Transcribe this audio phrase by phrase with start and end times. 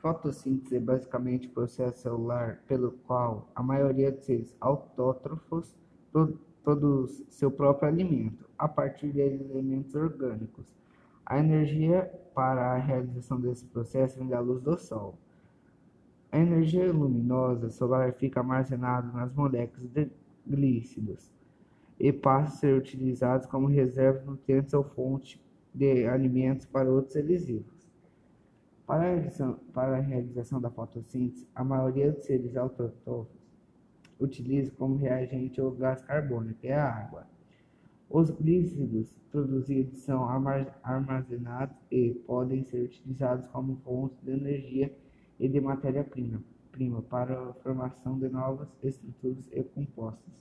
[0.00, 5.76] Fotossíntese é basicamente o processo celular pelo qual a maioria dos seres autótrofos
[6.64, 10.64] produz seu próprio alimento, a partir de elementos orgânicos.
[11.26, 15.18] A energia para a realização desse processo vem da luz do Sol.
[16.32, 20.10] A energia luminosa solar fica armazenada nas moléculas de
[20.46, 21.30] glícidos
[21.98, 25.38] e passa a ser utilizada como reserva de nutrientes ou fonte
[25.74, 27.79] de alimentos para outros seres vivos.
[28.90, 33.28] Para a, realização, para a realização da fotossíntese, a maioria dos seres autótrofos
[34.18, 37.24] utiliza como reagente o gás carbônico, que é a água.
[38.08, 40.24] Os glícidos produzidos são
[40.82, 44.92] armazenados e podem ser utilizados como fonte de energia
[45.38, 46.42] e de matéria-prima
[47.08, 50.34] para a formação de novas estruturas e compostos.